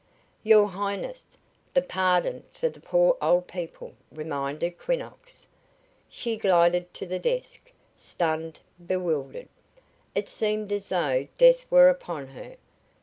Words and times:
"Your 0.41 0.65
Highness, 0.69 1.37
the 1.75 1.83
pardon 1.83 2.43
for 2.51 2.69
the 2.69 2.79
poor 2.79 3.17
old 3.21 3.45
people," 3.47 3.93
reminded 4.11 4.79
Quinnox. 4.79 5.45
She 6.09 6.37
glided 6.37 6.91
to 6.95 7.05
the 7.05 7.19
desk, 7.19 7.71
stunned, 7.95 8.61
bewildered. 8.83 9.49
It 10.15 10.27
seemed 10.27 10.71
as 10.71 10.87
though 10.89 11.27
death 11.37 11.67
were 11.69 11.87
upon 11.89 12.29
her. 12.29 12.55